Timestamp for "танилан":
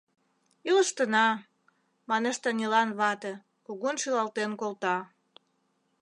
2.43-2.89